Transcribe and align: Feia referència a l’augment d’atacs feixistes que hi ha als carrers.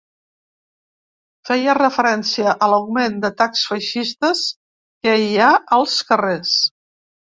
Feia 1.49 1.75
referència 1.79 2.55
a 2.67 2.69
l’augment 2.73 3.19
d’atacs 3.25 3.63
feixistes 3.73 4.41
que 5.05 5.15
hi 5.27 5.31
ha 5.45 5.51
als 5.79 5.99
carrers. 6.11 6.57